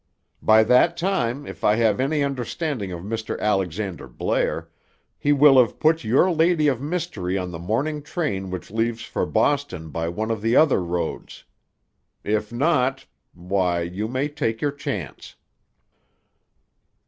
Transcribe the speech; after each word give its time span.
"By 0.41 0.63
that 0.63 0.97
time, 0.97 1.45
if 1.45 1.63
I 1.63 1.75
have 1.75 1.99
any 1.99 2.23
understanding 2.23 2.91
of 2.91 3.01
Mr. 3.01 3.37
Alexander 3.39 4.07
Blair, 4.07 4.67
he 5.19 5.31
will 5.31 5.59
have 5.59 5.79
put 5.79 6.03
your 6.03 6.31
Lady 6.31 6.67
of 6.67 6.81
Mystery 6.81 7.37
on 7.37 7.51
the 7.51 7.59
morning 7.59 8.01
train 8.01 8.49
which 8.49 8.71
leaves 8.71 9.03
for 9.03 9.27
Boston 9.27 9.91
by 9.91 10.09
one 10.09 10.31
of 10.31 10.41
the 10.41 10.55
other 10.55 10.81
roads. 10.83 11.43
If 12.23 12.51
not—why, 12.51 13.81
you 13.81 14.07
may 14.07 14.27
take 14.27 14.59
your 14.59 14.71
chance." 14.71 15.35